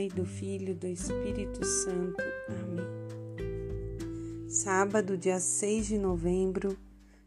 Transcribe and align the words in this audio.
Pai, 0.00 0.08
do 0.08 0.24
Filho 0.24 0.70
e 0.70 0.74
do 0.74 0.86
Espírito 0.86 1.62
Santo. 1.62 2.22
Amém. 2.48 2.86
Sábado, 4.48 5.18
dia 5.18 5.38
6 5.38 5.88
de 5.88 5.98
novembro 5.98 6.74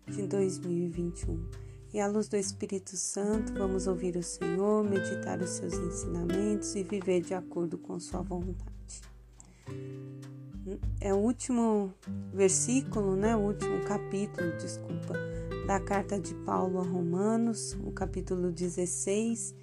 de 0.07 0.23
2021. 0.23 1.51
E 1.93 1.99
à 1.99 2.07
luz 2.07 2.27
do 2.27 2.35
Espírito 2.35 2.97
Santo, 2.97 3.53
vamos 3.53 3.85
ouvir 3.85 4.17
o 4.17 4.23
Senhor, 4.23 4.83
meditar 4.83 5.39
os 5.39 5.51
seus 5.51 5.75
ensinamentos 5.75 6.73
e 6.73 6.81
viver 6.81 7.21
de 7.21 7.35
acordo 7.35 7.77
com 7.77 7.99
sua 7.99 8.23
vontade. 8.23 9.03
É 10.99 11.13
o 11.13 11.17
último 11.17 11.93
versículo, 12.33 13.15
né? 13.15 13.35
O 13.35 13.41
último 13.41 13.85
capítulo, 13.85 14.51
desculpa, 14.57 15.13
da 15.67 15.79
carta 15.79 16.19
de 16.19 16.33
Paulo 16.43 16.79
a 16.79 16.83
Romanos, 16.83 17.77
o 17.85 17.91
capítulo 17.91 18.51
16 18.51 19.61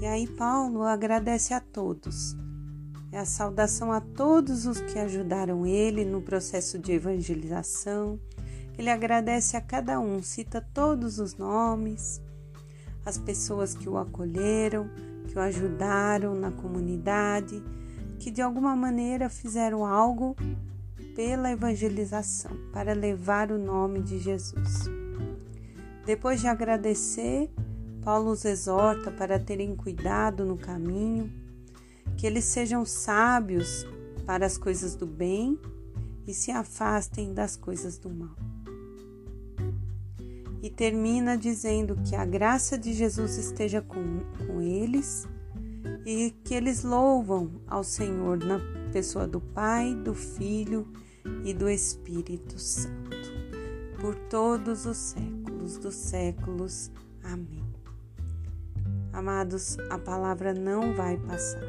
e 0.00 0.06
aí 0.06 0.26
Paulo 0.26 0.82
agradece 0.82 1.54
a 1.54 1.60
todos. 1.60 2.36
É 3.10 3.18
a 3.18 3.24
saudação 3.24 3.92
a 3.92 4.00
todos 4.00 4.66
os 4.66 4.80
que 4.80 4.98
ajudaram 4.98 5.64
ele 5.64 6.04
no 6.04 6.20
processo 6.20 6.78
de 6.78 6.92
evangelização. 6.92 8.20
Ele 8.76 8.90
agradece 8.90 9.56
a 9.56 9.60
cada 9.60 9.98
um, 9.98 10.22
cita 10.22 10.60
todos 10.74 11.18
os 11.18 11.34
nomes, 11.34 12.20
as 13.06 13.16
pessoas 13.16 13.74
que 13.74 13.88
o 13.88 13.96
acolheram, 13.96 14.90
que 15.28 15.38
o 15.38 15.40
ajudaram 15.40 16.34
na 16.34 16.50
comunidade, 16.50 17.62
que 18.18 18.30
de 18.30 18.42
alguma 18.42 18.76
maneira 18.76 19.30
fizeram 19.30 19.86
algo 19.86 20.36
pela 21.14 21.50
evangelização, 21.50 22.50
para 22.72 22.92
levar 22.92 23.50
o 23.50 23.58
nome 23.58 24.02
de 24.02 24.18
Jesus. 24.18 24.90
Depois 26.04 26.40
de 26.40 26.48
agradecer, 26.48 27.50
Paulo 28.06 28.30
os 28.30 28.44
exorta 28.44 29.10
para 29.10 29.36
terem 29.36 29.74
cuidado 29.74 30.44
no 30.44 30.56
caminho, 30.56 31.28
que 32.16 32.24
eles 32.24 32.44
sejam 32.44 32.84
sábios 32.84 33.84
para 34.24 34.46
as 34.46 34.56
coisas 34.56 34.94
do 34.94 35.04
bem 35.04 35.58
e 36.24 36.32
se 36.32 36.52
afastem 36.52 37.34
das 37.34 37.56
coisas 37.56 37.98
do 37.98 38.08
mal. 38.08 38.36
E 40.62 40.70
termina 40.70 41.36
dizendo 41.36 41.96
que 42.04 42.14
a 42.14 42.24
graça 42.24 42.78
de 42.78 42.92
Jesus 42.92 43.38
esteja 43.38 43.82
com, 43.82 44.20
com 44.46 44.62
eles 44.62 45.26
e 46.06 46.30
que 46.44 46.54
eles 46.54 46.84
louvam 46.84 47.60
ao 47.66 47.82
Senhor 47.82 48.38
na 48.38 48.60
pessoa 48.92 49.26
do 49.26 49.40
Pai, 49.40 49.96
do 49.96 50.14
Filho 50.14 50.86
e 51.44 51.52
do 51.52 51.68
Espírito 51.68 52.56
Santo, 52.56 53.32
por 54.00 54.14
todos 54.30 54.86
os 54.86 54.96
séculos 54.96 55.76
dos 55.76 55.96
séculos. 55.96 56.88
Amém. 57.24 57.65
Amados, 59.16 59.78
a 59.88 59.98
palavra 59.98 60.52
não 60.52 60.92
vai 60.94 61.16
passar. 61.16 61.62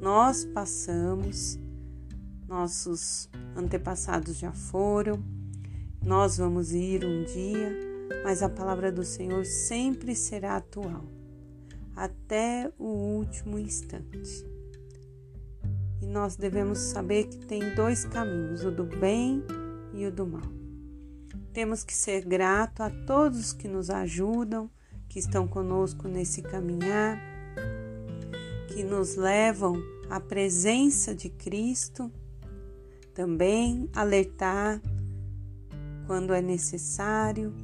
Nós 0.00 0.44
passamos, 0.44 1.56
nossos 2.48 3.30
antepassados 3.54 4.36
já 4.36 4.50
foram, 4.50 5.22
nós 6.04 6.38
vamos 6.38 6.72
ir 6.72 7.04
um 7.04 7.22
dia, 7.22 7.72
mas 8.24 8.42
a 8.42 8.48
palavra 8.48 8.90
do 8.90 9.04
Senhor 9.04 9.46
sempre 9.46 10.16
será 10.16 10.56
atual, 10.56 11.04
até 11.94 12.68
o 12.76 12.88
último 12.88 13.60
instante. 13.60 14.44
E 16.00 16.06
nós 16.08 16.34
devemos 16.34 16.80
saber 16.80 17.28
que 17.28 17.46
tem 17.46 17.76
dois 17.76 18.04
caminhos, 18.04 18.64
o 18.64 18.72
do 18.72 18.82
bem 18.82 19.40
e 19.94 20.04
o 20.04 20.10
do 20.10 20.26
mal. 20.26 20.50
Temos 21.52 21.84
que 21.84 21.94
ser 21.94 22.24
grato 22.24 22.82
a 22.82 22.90
todos 22.90 23.52
que 23.52 23.68
nos 23.68 23.88
ajudam 23.88 24.68
que 25.12 25.18
estão 25.18 25.46
conosco 25.46 26.08
nesse 26.08 26.40
caminhar, 26.40 27.20
que 28.68 28.82
nos 28.82 29.14
levam 29.14 29.76
à 30.08 30.18
presença 30.18 31.14
de 31.14 31.28
Cristo, 31.28 32.10
também 33.12 33.90
alertar 33.94 34.80
quando 36.06 36.32
é 36.32 36.40
necessário 36.40 37.54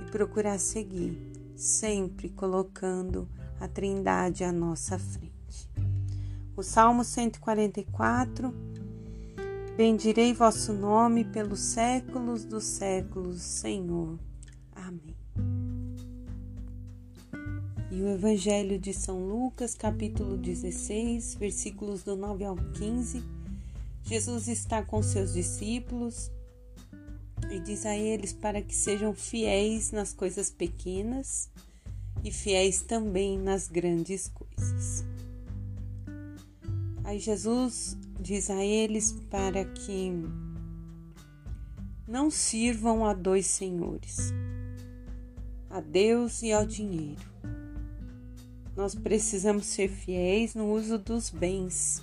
e 0.00 0.10
procurar 0.12 0.60
seguir, 0.60 1.18
sempre 1.56 2.28
colocando 2.28 3.28
a 3.58 3.66
Trindade 3.66 4.44
à 4.44 4.52
nossa 4.52 5.00
frente. 5.00 5.68
O 6.56 6.62
Salmo 6.62 7.02
144 7.02 8.54
Bendirei 9.76 10.32
vosso 10.32 10.72
nome 10.72 11.24
pelos 11.24 11.60
séculos 11.60 12.46
dos 12.46 12.64
séculos, 12.64 13.42
Senhor. 13.42 14.18
Amém. 14.74 15.25
E 17.96 18.02
o 18.02 18.10
Evangelho 18.10 18.78
de 18.78 18.92
São 18.92 19.26
Lucas, 19.26 19.74
capítulo 19.74 20.36
16, 20.36 21.36
versículos 21.36 22.02
do 22.02 22.14
9 22.14 22.44
ao 22.44 22.54
15. 22.54 23.24
Jesus 24.02 24.48
está 24.48 24.82
com 24.82 25.02
seus 25.02 25.32
discípulos 25.32 26.30
e 27.50 27.58
diz 27.58 27.86
a 27.86 27.96
eles 27.96 28.34
para 28.34 28.60
que 28.60 28.74
sejam 28.74 29.14
fiéis 29.14 29.92
nas 29.92 30.12
coisas 30.12 30.50
pequenas 30.50 31.48
e 32.22 32.30
fiéis 32.30 32.82
também 32.82 33.38
nas 33.38 33.66
grandes 33.66 34.28
coisas. 34.28 35.02
Aí 37.02 37.18
Jesus 37.18 37.96
diz 38.20 38.50
a 38.50 38.62
eles 38.62 39.12
para 39.30 39.64
que 39.64 40.12
não 42.06 42.30
sirvam 42.30 43.06
a 43.06 43.14
dois 43.14 43.46
senhores, 43.46 44.34
a 45.70 45.80
Deus 45.80 46.42
e 46.42 46.52
ao 46.52 46.66
dinheiro 46.66 47.34
nós 48.76 48.94
precisamos 48.94 49.64
ser 49.66 49.88
fiéis 49.88 50.54
no 50.54 50.70
uso 50.70 50.98
dos 50.98 51.30
bens, 51.30 52.02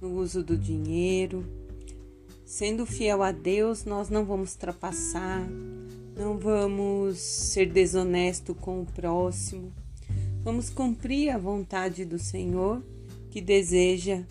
no 0.00 0.14
uso 0.18 0.42
do 0.42 0.56
dinheiro. 0.56 1.42
Sendo 2.44 2.84
fiel 2.84 3.22
a 3.22 3.32
Deus, 3.32 3.84
nós 3.84 4.10
não 4.10 4.24
vamos 4.24 4.54
trapassar, 4.54 5.48
não 6.16 6.38
vamos 6.38 7.18
ser 7.18 7.72
desonesto 7.72 8.54
com 8.54 8.82
o 8.82 8.86
próximo. 8.86 9.72
Vamos 10.44 10.68
cumprir 10.68 11.30
a 11.30 11.38
vontade 11.38 12.04
do 12.04 12.18
Senhor 12.18 12.82
que 13.30 13.40
deseja 13.40 14.24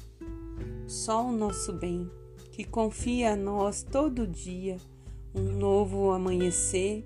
só 0.87 1.27
o 1.27 1.31
nosso 1.31 1.73
bem, 1.73 2.09
que 2.51 2.63
confia 2.63 3.33
a 3.33 3.35
nós 3.35 3.83
todo 3.83 4.25
dia 4.25 4.77
um 5.33 5.57
novo 5.59 6.11
amanhecer, 6.11 7.05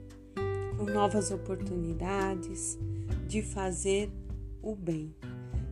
com 0.78 0.85
novas 0.85 1.31
oportunidades, 1.31 2.78
de 3.31 3.41
fazer 3.41 4.11
o 4.61 4.75
bem. 4.75 5.15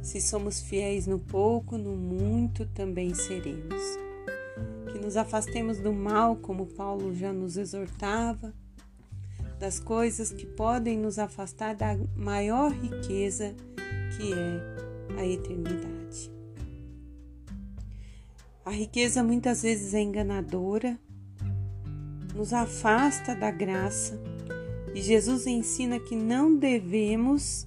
Se 0.01 0.21
somos 0.21 0.61
fiéis 0.61 1.05
no 1.05 1.19
pouco, 1.19 1.77
no 1.77 1.93
muito 1.93 2.65
também 2.67 3.13
seremos. 3.13 3.81
Que 4.89 4.97
nos 4.97 5.17
afastemos 5.17 5.77
do 5.77 5.91
mal, 5.91 6.37
como 6.37 6.67
Paulo 6.67 7.13
já 7.13 7.33
nos 7.33 7.57
exortava, 7.57 8.53
das 9.59 9.77
coisas 9.77 10.31
que 10.31 10.45
podem 10.45 10.97
nos 10.97 11.19
afastar 11.19 11.75
da 11.75 11.97
maior 12.15 12.71
riqueza 12.71 13.53
que 14.15 14.31
é 14.31 15.19
a 15.19 15.27
eternidade. 15.27 16.31
A 18.63 18.71
riqueza 18.71 19.21
muitas 19.21 19.63
vezes 19.63 19.93
é 19.93 19.99
enganadora, 19.99 20.97
nos 22.33 22.53
afasta 22.53 23.35
da 23.35 23.51
graça 23.51 24.17
e 24.99 25.01
Jesus 25.01 25.47
ensina 25.47 25.97
que 25.97 26.13
não 26.13 26.53
devemos 26.53 27.65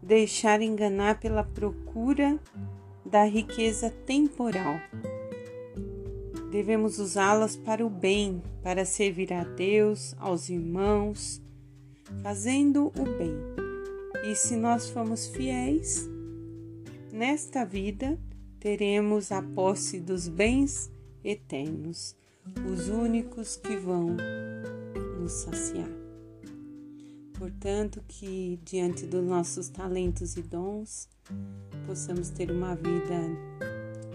deixar 0.00 0.62
enganar 0.62 1.18
pela 1.18 1.42
procura 1.42 2.38
da 3.04 3.24
riqueza 3.24 3.90
temporal. 3.90 4.76
Devemos 6.48 7.00
usá-las 7.00 7.56
para 7.56 7.84
o 7.84 7.90
bem, 7.90 8.40
para 8.62 8.84
servir 8.84 9.32
a 9.32 9.42
Deus, 9.42 10.14
aos 10.20 10.48
irmãos, 10.48 11.42
fazendo 12.22 12.92
o 12.96 13.18
bem. 13.18 13.34
E 14.30 14.36
se 14.36 14.54
nós 14.54 14.88
formos 14.88 15.26
fiéis, 15.26 16.08
nesta 17.12 17.64
vida 17.64 18.16
teremos 18.60 19.32
a 19.32 19.42
posse 19.42 19.98
dos 19.98 20.28
bens 20.28 20.92
eternos, 21.24 22.14
os 22.72 22.88
únicos 22.88 23.56
que 23.56 23.76
vão 23.76 24.16
nos 25.18 25.32
saciar. 25.32 26.05
Portanto, 27.38 28.02
que 28.08 28.58
diante 28.64 29.06
dos 29.06 29.22
nossos 29.22 29.68
talentos 29.68 30.36
e 30.36 30.42
dons, 30.42 31.08
possamos 31.86 32.30
ter 32.30 32.50
uma 32.50 32.74
vida 32.74 33.20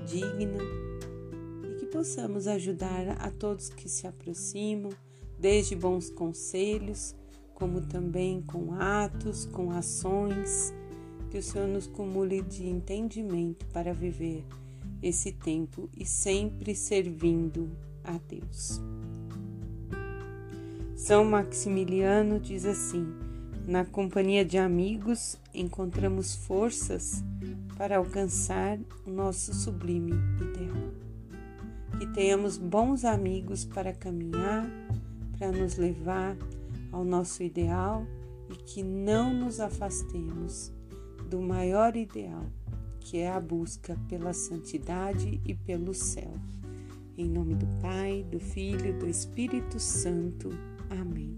digna 0.07 0.57
e 1.63 1.75
que 1.79 1.85
possamos 1.85 2.47
ajudar 2.47 3.09
a 3.19 3.29
todos 3.29 3.69
que 3.69 3.87
se 3.87 4.07
aproximam, 4.07 4.91
desde 5.39 5.75
bons 5.75 6.09
conselhos, 6.09 7.15
como 7.53 7.81
também 7.81 8.41
com 8.41 8.73
atos, 8.73 9.45
com 9.45 9.71
ações, 9.71 10.73
que 11.29 11.37
o 11.37 11.43
Senhor 11.43 11.67
nos 11.67 11.87
cumule 11.87 12.41
de 12.41 12.67
entendimento 12.67 13.65
para 13.67 13.93
viver 13.93 14.43
esse 15.01 15.31
tempo 15.31 15.89
e 15.95 16.05
sempre 16.05 16.75
servindo 16.75 17.69
a 18.03 18.17
Deus. 18.17 18.81
São 21.03 21.25
Maximiliano 21.25 22.39
diz 22.39 22.63
assim: 22.63 23.11
Na 23.67 23.83
companhia 23.83 24.45
de 24.45 24.59
amigos 24.59 25.35
encontramos 25.51 26.35
forças 26.35 27.23
para 27.75 27.97
alcançar 27.97 28.77
o 29.03 29.09
nosso 29.09 29.51
sublime 29.51 30.11
ideal. 30.11 30.93
Que 31.97 32.05
tenhamos 32.05 32.55
bons 32.55 33.03
amigos 33.03 33.65
para 33.65 33.91
caminhar, 33.91 34.69
para 35.39 35.51
nos 35.51 35.75
levar 35.75 36.37
ao 36.91 37.03
nosso 37.03 37.41
ideal 37.41 38.05
e 38.47 38.55
que 38.55 38.83
não 38.83 39.33
nos 39.33 39.59
afastemos 39.59 40.71
do 41.27 41.41
maior 41.41 41.95
ideal, 41.95 42.45
que 42.99 43.17
é 43.17 43.31
a 43.31 43.39
busca 43.39 43.97
pela 44.07 44.33
santidade 44.33 45.41
e 45.47 45.55
pelo 45.55 45.95
céu. 45.95 46.35
Em 47.17 47.27
nome 47.27 47.55
do 47.55 47.65
Pai, 47.81 48.23
do 48.29 48.39
Filho 48.39 48.99
do 48.99 49.09
Espírito 49.09 49.79
Santo. 49.79 50.70
Amém. 50.91 51.37